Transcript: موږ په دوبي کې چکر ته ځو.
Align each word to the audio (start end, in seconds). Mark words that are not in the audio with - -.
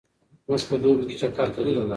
موږ 0.47 0.61
په 0.69 0.75
دوبي 0.81 1.03
کې 1.09 1.15
چکر 1.21 1.47
ته 1.55 1.61
ځو. 1.73 1.83